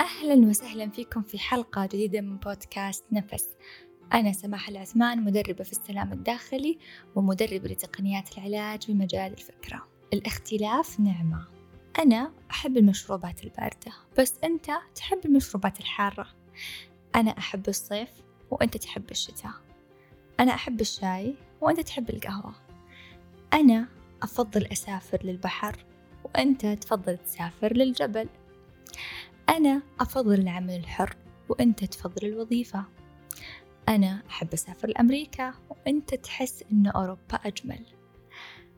[0.00, 3.48] أهلا وسهلا فيكم في حلقة جديدة من بودكاست نفس.
[4.12, 6.78] أنا سماح العثمان مدربة في السلام الداخلي
[7.14, 9.88] ومدربة لتقنيات العلاج في مجال الفكرة.
[10.12, 11.44] الاختلاف نعمة.
[11.98, 16.26] أنا أحب المشروبات الباردة بس أنت تحب المشروبات الحارة.
[17.14, 18.10] أنا أحب الصيف
[18.50, 19.52] وأنت تحب الشتاء.
[20.40, 22.54] أنا أحب الشاي وأنت تحب القهوة.
[23.52, 23.88] أنا
[24.22, 25.84] أفضل أسافر للبحر
[26.24, 28.28] وأنت تفضل تسافر للجبل.
[29.50, 31.16] أنا أفضل العمل الحر
[31.48, 32.84] وأنت تفضل الوظيفة.
[33.88, 37.80] أنا أحب أسافر لأمريكا وأنت تحس أن أوروبا أجمل.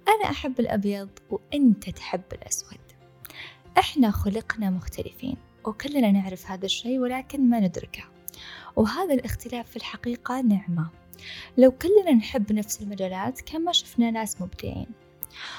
[0.09, 2.79] أنا أحب الأبيض وأنت تحب الأسود.
[3.79, 8.05] إحنا خلقنا مختلفين وكلنا نعرف هذا الشيء ولكن ما ندركه.
[8.77, 10.91] وهذا الاختلاف في الحقيقة نعمة.
[11.59, 14.87] لو كلنا نحب نفس المجالات كان ما شفنا ناس مبدعين.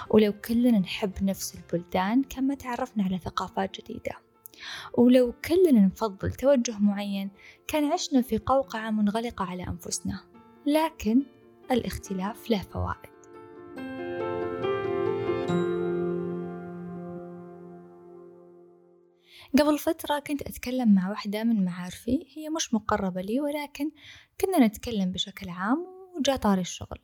[0.10, 4.33] ولو كلنا نحب نفس البلدان كان ما تعرفنا على ثقافات جديدة.
[4.98, 7.30] ولو كلنا نفضل توجه معين
[7.68, 10.20] كان عشنا في قوقعة منغلقة على أنفسنا.
[10.66, 11.24] لكن
[11.72, 13.14] الاختلاف له فوائد.
[19.60, 23.92] قبل فترة كنت أتكلم مع واحدة من معارفي هي مش مقربة لي ولكن
[24.42, 25.88] كنا نتكلم بشكل عام
[26.18, 27.00] وجاء طاري الشغل.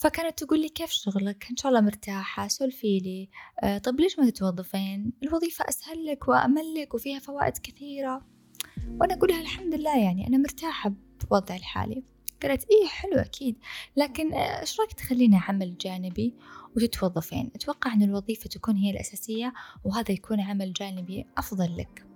[0.00, 3.28] فكانت تقول لي كيف شغلك؟ إن شاء الله مرتاحة سولفي لي.
[3.62, 8.26] آه طيب ليش ما تتوظفين؟ الوظيفة أسهل لك وأمل لك وفيها فوائد كثيرة.
[9.00, 10.92] وأنا أقولها الحمد لله يعني أنا مرتاحة
[11.30, 12.04] بوضعي الحالي.
[12.42, 13.58] قالت إيه حلو أكيد.
[13.96, 16.34] لكن آه، إيش رأيك تخلينا عمل جانبي
[16.76, 19.52] وتتوظفين؟ أتوقع أن الوظيفة تكون هي الأساسية
[19.84, 22.06] وهذا يكون عمل جانبي أفضل لك.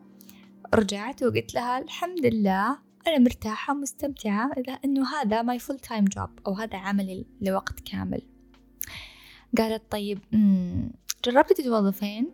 [0.75, 6.53] رجعت وقلت لها الحمد لله أنا مرتاحة مستمتعة لأنه هذا my full time job أو
[6.55, 8.23] هذا عملي لوقت كامل.
[9.59, 10.19] قالت طيب
[11.25, 12.31] جربتي تتوظفين؟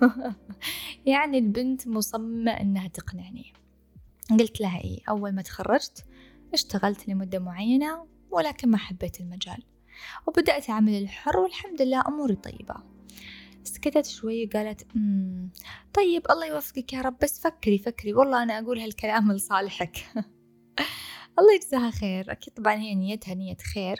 [1.06, 3.52] يعني البنت مصممة إنها تقنعني.
[4.30, 6.04] قلت لها إيه أول ما تخرجت
[6.54, 9.62] اشتغلت لمدة معينة ولكن ما حبيت المجال.
[10.26, 12.93] وبدأت أعمل الحر والحمد لله أموري طيبة.
[13.64, 15.50] سكتت شوي قالت مم.
[15.94, 19.96] طيب الله يوفقك يا رب بس فكري فكري والله أنا أقول هالكلام لصالحك
[21.38, 23.96] الله يجزاها خير أكيد طبعا هي نيتها نية خير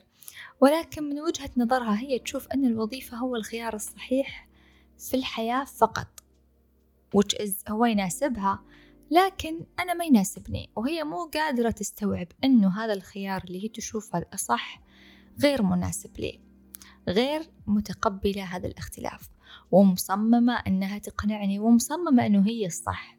[0.61, 4.49] ولكن من وجهة نظرها هي تشوف أن الوظيفة هو الخيار الصحيح
[4.99, 6.21] في الحياة فقط
[7.17, 8.63] which is هو يناسبها
[9.11, 14.81] لكن أنا ما يناسبني وهي مو قادرة تستوعب أنه هذا الخيار اللي هي تشوفه الأصح
[15.43, 16.41] غير مناسب لي
[17.09, 19.34] غير متقبلة هذا الاختلاف
[19.71, 23.19] ومصممة أنها تقنعني ومصممة أنه هي الصح.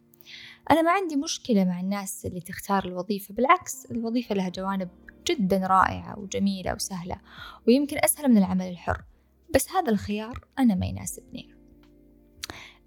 [0.72, 4.90] أنا ما عندي مشكلة مع الناس اللي تختار الوظيفة بالعكس الوظيفة لها جوانب
[5.28, 7.16] جدا رائعة وجميلة وسهلة
[7.68, 9.04] ويمكن أسهل من العمل الحر.
[9.56, 11.56] بس هذا الخيار أنا ما يناسبني.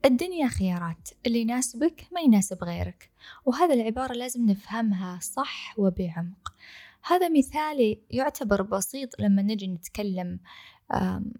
[0.05, 3.11] الدنيا خيارات اللي يناسبك ما يناسب غيرك
[3.45, 6.55] وهذا العبارة لازم نفهمها صح وبعمق.
[7.03, 10.41] هذا مثالي يعتبر بسيط لما نجي نتكلم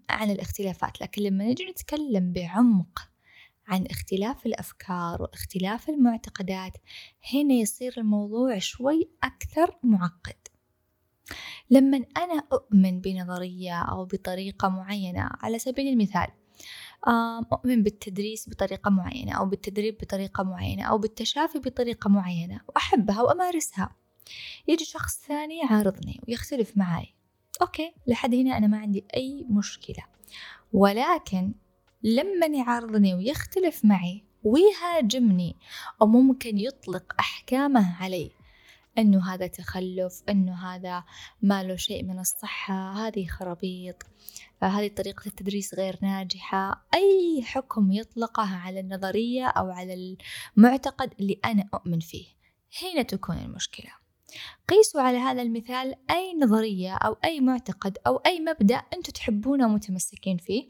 [0.09, 3.09] عن الاختلافات لكن لما نجي نتكلم بعمق
[3.67, 6.73] عن اختلاف الأفكار واختلاف المعتقدات
[7.33, 10.47] هنا يصير الموضوع شوي أكثر معقد.
[11.69, 16.27] لما أنا أؤمن بنظرية أو بطريقة معينة على سبيل المثال
[17.53, 23.95] أؤمن بالتدريس بطريقة معينة أو بالتدريب بطريقة معينة أو بالتشافي بطريقة معينة وأحبها وأمارسها.
[24.67, 27.13] يجي شخص ثاني يعارضني ويختلف معي
[27.61, 30.03] أوكي لحد هنا أنا ما عندي أي مشكلة.
[30.73, 31.53] ولكن
[32.03, 35.55] لما يعارضني ويختلف معي ويهاجمني
[36.01, 38.31] أو ممكن يطلق أحكامه علي.
[38.97, 41.03] أنه هذا تخلف أنه هذا
[41.41, 44.03] ما له شيء من الصحة هذه خرابيط
[44.63, 46.85] هذه طريقة التدريس غير ناجحة.
[46.93, 50.17] أي حكم يطلقه على النظرية أو على
[50.57, 52.25] المعتقد اللي أنا أؤمن فيه.
[52.83, 53.98] هنا تكون المشكلة.
[54.67, 60.37] قيسوا على هذا المثال أي نظرية أو أي معتقد أو أي مبدأ أنتم تحبونه ومتمسكين
[60.37, 60.67] فيه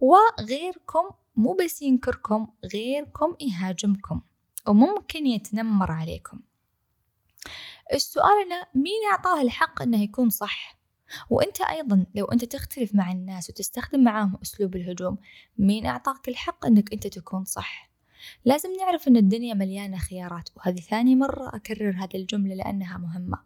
[0.00, 4.20] وغيركم مو بس ينكركم غيركم يهاجمكم
[4.68, 6.40] وممكن يتنمر عليكم.
[7.92, 10.78] السؤال أنا مين أعطاه الحق أنه يكون صح؟
[11.30, 15.18] وأنت أيضا لو أنت تختلف مع الناس وتستخدم معاهم أسلوب الهجوم
[15.58, 17.91] مين أعطاك الحق أنك أنت تكون صح؟
[18.44, 23.38] لازم نعرف أن الدنيا مليانة خيارات وهذه ثاني مرة أكرر هذه الجملة لأنها مهمة.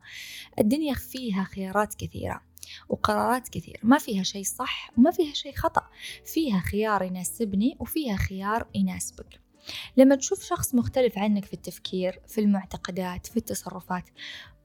[0.58, 2.40] الدنيا فيها خيارات كثيرة
[2.88, 5.82] وقرارات كثير ما فيها شيء صح وما فيها شيء خطأ.
[6.24, 9.40] فيها خيار يناسبني وفيها خيار يناسبك.
[9.96, 14.04] لما تشوف شخص مختلف عنك في التفكير في المعتقدات في التصرفات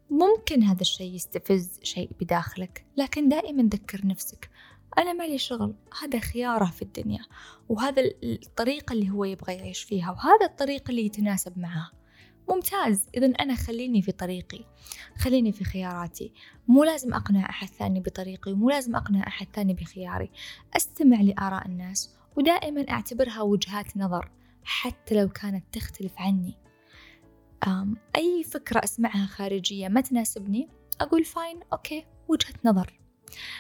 [0.10, 4.50] ممكن هذا الشيء يستفز شيء بداخلك لكن دائما ذكر نفسك.
[4.98, 7.26] أنا مالي شغل هذا خيارة في الدنيا
[7.70, 11.92] وهذا الطريقة اللي هو يبغى يعيش فيها وهذا الطريق اللي يتناسب معاه.
[12.50, 14.66] ممتاز إذا أنا خليني في طريقي
[15.18, 16.34] خليني في خياراتي.
[16.68, 20.32] مو لازم أقنع أحد ثاني بطريقي ومو لازم أقنع أحد ثاني بخياري.
[20.76, 24.32] أستمع لآراء الناس ودائما أعتبرها وجهات نظر
[24.64, 26.58] حتى لو كانت تختلف عني.
[28.16, 30.70] أي فكرة أسمعها خارجية ما تناسبني
[31.02, 33.01] أقول fine okay وجهة نظر.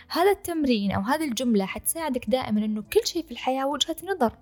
[0.07, 4.37] هذا التمرين أو هذه الجملة حتساعدك دائما أنه كل شيء في الحياة وجهة نظر.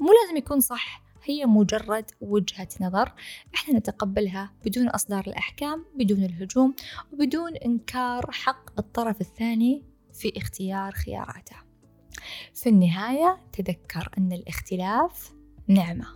[0.00, 3.12] مو لازم يكون صح هي مجرد وجهة نظر.
[3.54, 6.74] إحنا نتقبلها بدون إصدار الأحكام بدون الهجوم
[7.12, 9.82] وبدون إنكار حق الطرف الثاني
[10.12, 11.56] في اختيار خياراته.
[12.54, 15.32] في النهاية تذكر أن الاختلاف
[15.68, 16.06] نعمة.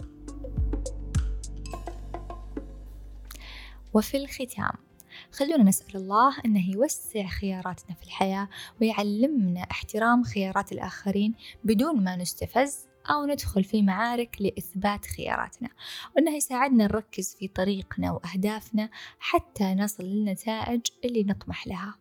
[3.94, 4.87] وفي الختام
[5.32, 8.48] خلونا نسأل الله أنه يوسع خياراتنا في الحياة
[8.80, 11.34] ويعلمنا احترام خيارات الآخرين
[11.64, 15.68] بدون ما نستفز أو ندخل في معارك لإثبات خياراتنا
[16.16, 21.94] وأنه يساعدنا نركز في طريقنا وأهدافنا حتى نصل للنتائج اللي نطمح لها.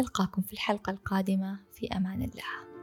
[0.00, 2.73] ألقاكم في الحلقة القادمة في أمان الله.